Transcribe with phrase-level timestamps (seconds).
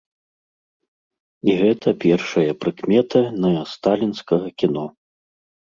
[1.49, 4.85] І гэта першая прыкмета нэасталінскага кіно.